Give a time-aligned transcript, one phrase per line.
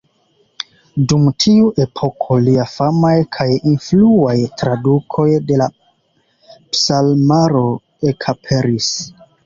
[1.11, 5.71] Dum tiu epoko lia famaj kaj influaj tradukoj de la
[6.75, 7.67] Psalmaro
[8.15, 8.95] ekaperis.